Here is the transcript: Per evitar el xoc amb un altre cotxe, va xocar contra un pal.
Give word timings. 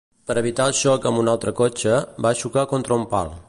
Per 0.29 0.35
evitar 0.41 0.65
el 0.69 0.73
xoc 0.77 1.05
amb 1.09 1.21
un 1.23 1.29
altre 1.35 1.53
cotxe, 1.61 1.99
va 2.27 2.35
xocar 2.41 2.67
contra 2.75 2.99
un 3.03 3.09
pal. 3.13 3.35